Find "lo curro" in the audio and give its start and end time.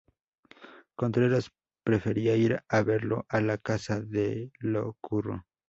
4.57-5.45